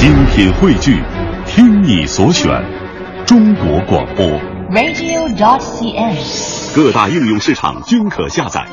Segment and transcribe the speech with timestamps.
[0.00, 0.98] 精品汇聚，
[1.44, 2.50] 听你所选，
[3.26, 4.24] 中国广播。
[4.70, 8.66] radio.dot.cn，各大应用市场均可下载。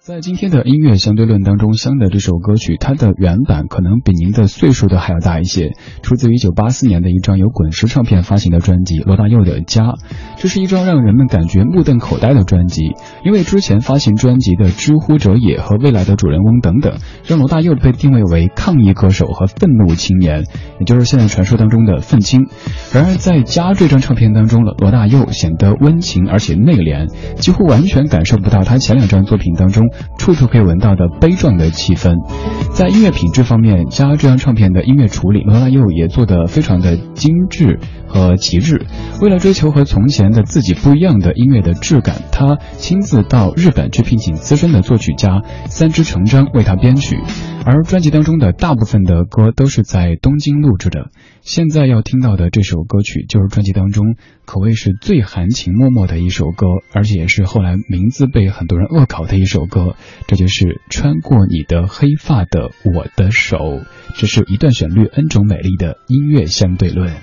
[0.00, 5.70] 在今天的音乐相对论当中，香的这首歌曲，它的原版可能比您的岁数都还要大一些，
[6.02, 9.84] 出自于1984年的一张由滚石唱片发行的专辑《罗大佑的家》。
[10.44, 12.92] 这是一张让人们感觉目瞪口呆的专辑，
[13.24, 20.44] 因为之前发行专辑的《知乎者也》和《未来的主人翁》等等，让罗大佑被定位为抗议歌手和愤怒青年，
[20.80, 22.46] 也就是现在传说当中的愤青。
[22.92, 29.88] 然而在《家》这张唱片当中了，罗大佑显得温情而且内敛，几乎完全感受不到他前两张作品当中。
[30.18, 32.16] 处处可以闻到的悲壮的气氛，
[32.74, 37.80] 在音乐品质方面，加这张唱片的音乐处理，罗大佑也做得非常的精致
[38.14, 38.86] 和极致。
[39.20, 47.18] 为了追求和从前的自己不一样的音乐的质感，他亲自到日本去聘请资深的作曲家三枝成章为他编曲。
[47.66, 51.10] 而专辑当中的大部分的歌都是在东京录制的。
[51.40, 59.96] 现在要听到的这首歌曲，就是专辑当中可谓是最含情脉脉的一首歌，而且也是后来名字被很多人恶搞的一首歌。
[60.26, 63.56] 这就是《穿过你的黑发的我的手》，
[64.16, 67.14] 这是一段旋律，n 种美丽的音乐相对论。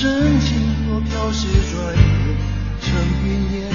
[0.00, 0.56] 深情
[0.88, 1.92] 若飘逝转
[2.80, 2.88] 成
[3.24, 3.68] 云烟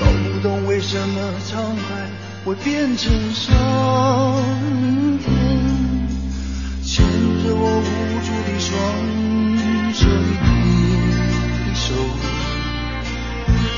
[0.00, 2.08] 搞不懂为什么苍白
[2.42, 3.54] 会变成伤
[5.22, 5.28] 田
[6.82, 7.04] 牵
[7.44, 7.90] 着我无
[8.24, 8.72] 助的双
[9.92, 10.40] 手你
[11.68, 11.92] 的手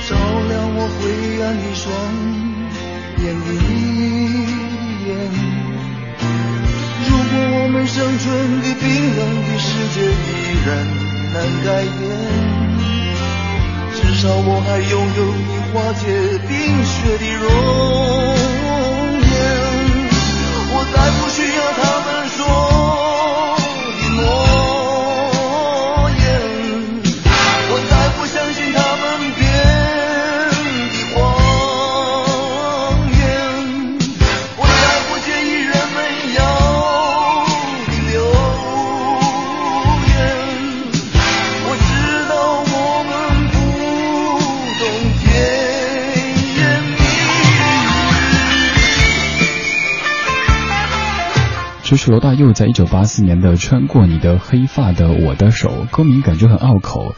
[0.09, 0.15] 照
[0.47, 1.91] 亮我灰暗的双
[3.19, 3.47] 眼的
[5.09, 5.11] 眼
[7.09, 10.33] 如果我们生存的必冷的世界依
[10.67, 10.69] 然
[11.33, 11.67] 难改
[11.99, 11.99] 变。
[13.95, 16.07] 至少我还拥有你化解
[16.47, 17.88] 冰雪的容。
[51.89, 57.15] 这是罗大佑在一九八四年的《穿过你的黑发的我的手》，歌名感觉很拗口。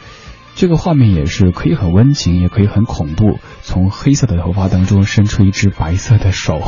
[0.55, 3.37] 这个画面也是可以很温情，也可以很恐怖。
[3.63, 6.61] 从黑色的头发当中伸出一只白色的手，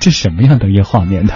[0.00, 1.34] 这什么样的一个画面呢？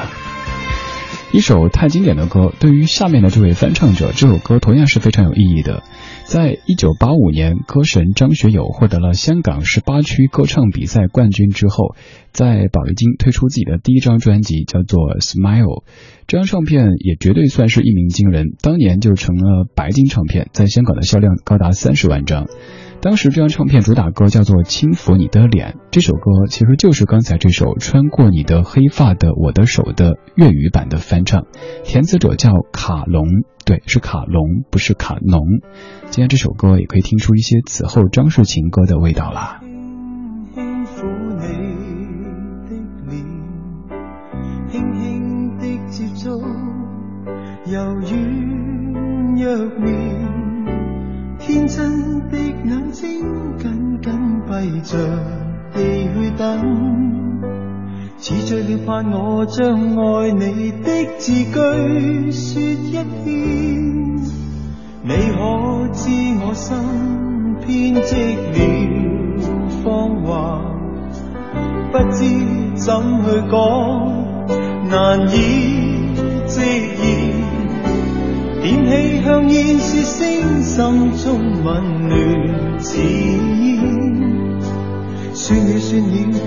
[1.31, 5.83] 一首太经典的歌，对于下面的这位翻唱者，这首歌同样是非常有意义的。
[6.27, 11.95] 在一九八五年，歌神张学友获得了香港十八区歌唱比赛冠军之后，
[12.33, 15.83] 在宝丽金推出自己的第一张专辑，叫做《Smile》。
[16.27, 22.47] 这张唱片也绝对算是一鸣惊人，当年就成了白金唱片，在香港的销量高达三十万张。
[23.05, 31.45] 当时这张唱片主打歌叫做《轻抚你的脸》，这首歌其实就是刚才这首《穿过你的黑发的我的手》的粤语版的翻唱，
[31.85, 33.27] 填词者叫卡龙，
[33.67, 35.43] 对，是卡龙，不是卡农。
[36.09, 39.61] 今天这首歌也可以听出一些此后张氏情歌的味道啦。
[51.47, 53.21] 天真的眼睛
[53.59, 54.13] 紧紧
[54.47, 54.97] 闭着
[55.75, 55.79] 地
[56.15, 56.43] 去等，
[58.17, 60.89] 似醉了盼我将爱你的
[61.19, 63.27] 字句说一遍。
[65.03, 65.39] 你可
[65.93, 66.09] 知
[66.41, 66.75] 我心
[67.67, 68.17] 编织
[68.55, 68.57] 了
[69.85, 69.85] 谎
[70.23, 70.33] 话，
[71.93, 72.25] 不知
[72.75, 72.87] 怎
[73.23, 73.59] 去讲，
[74.89, 75.84] 难以
[79.25, 82.13] 香烟，是声心中温暖
[82.79, 83.03] 似烟。
[85.33, 86.39] 算了算了，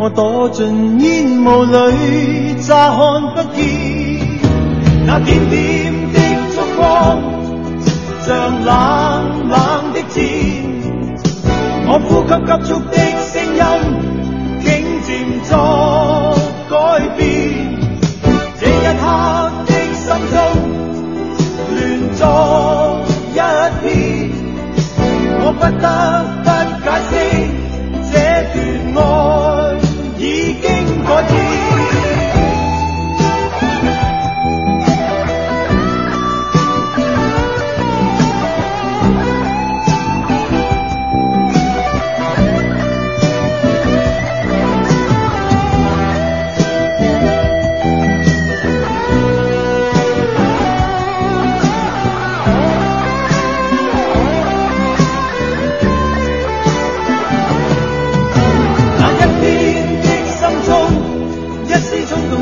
[0.00, 2.98] 我躲进烟雾里，乍看
[3.34, 3.60] 不见
[5.06, 6.18] 那点点的
[6.54, 7.20] 烛光，
[8.22, 8.72] 像冷
[9.50, 10.16] 冷的箭。
[11.86, 13.62] 我呼吸急促的声音，
[14.62, 14.66] 竟
[15.04, 15.12] 渐
[15.44, 15.52] 作
[25.58, 26.53] 不得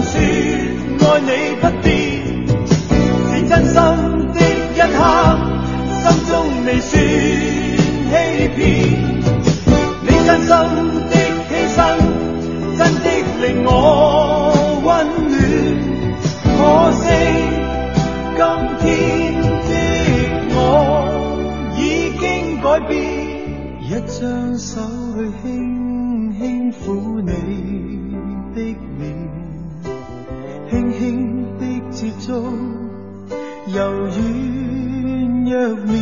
[0.01, 0.15] 说
[1.01, 1.31] 爱你
[1.61, 1.87] 不变，
[3.29, 3.75] 是真心
[4.33, 4.37] 的
[4.75, 4.99] 一刻，
[6.01, 6.31] 心中
[6.65, 6.93] 未算
[8.09, 8.13] 欺
[8.57, 8.59] 骗。
[10.03, 10.49] 你真心
[11.11, 11.13] 的
[11.49, 11.79] 牺牲，
[12.79, 13.07] 真的
[13.43, 13.71] 令我
[14.85, 14.89] 温
[15.29, 15.35] 暖。
[16.57, 16.59] 可
[16.93, 17.05] 惜
[18.37, 18.41] 今
[18.81, 18.83] 天
[19.43, 19.71] 的
[20.55, 20.57] 我
[21.77, 21.81] 已
[22.19, 22.23] 经
[22.63, 22.91] 改变。
[23.85, 24.21] 一张
[24.59, 24.71] 手
[25.19, 26.41] 去轻轻
[26.73, 26.81] 抚
[27.21, 27.29] 你
[28.55, 28.59] 的
[28.99, 29.01] 面，
[30.83, 32.33] 轻轻的接触，
[33.69, 34.11] 柔软
[35.45, 35.93] 若棉。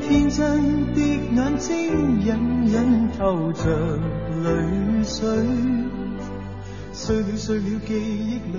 [0.00, 2.26] 天真的眼睛隐
[2.66, 3.98] 隐透着
[4.42, 5.28] 泪水，
[6.92, 8.58] 碎了碎了记忆里，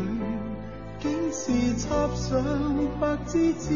[0.99, 2.41] 竟是插上
[3.01, 3.73] 白枝箭，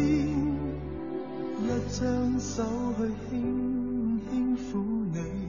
[1.60, 2.64] 一张手
[2.98, 4.78] 去轻轻抚
[5.12, 5.45] 你。